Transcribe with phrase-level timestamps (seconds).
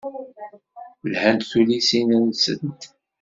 [1.11, 2.77] Lhant tullisin-nsent.